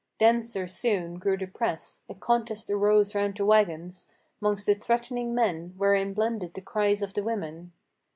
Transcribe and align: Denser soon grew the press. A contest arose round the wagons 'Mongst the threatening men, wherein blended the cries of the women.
Denser 0.17 0.65
soon 0.65 1.19
grew 1.19 1.37
the 1.37 1.45
press. 1.45 2.01
A 2.09 2.15
contest 2.15 2.71
arose 2.71 3.13
round 3.13 3.37
the 3.37 3.45
wagons 3.45 4.07
'Mongst 4.41 4.65
the 4.65 4.73
threatening 4.73 5.35
men, 5.35 5.75
wherein 5.77 6.15
blended 6.15 6.55
the 6.55 6.61
cries 6.61 7.03
of 7.03 7.13
the 7.13 7.21
women. 7.21 7.71